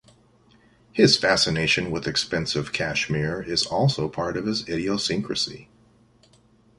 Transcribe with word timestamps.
His 0.91 1.15
fascination 1.15 1.91
with 1.91 2.07
expensive 2.07 2.73
cashmere 2.73 3.39
is 3.43 3.67
also 3.67 4.09
part 4.09 4.35
of 4.35 4.47
his 4.47 4.67
idiosyncrasy. 4.67 5.69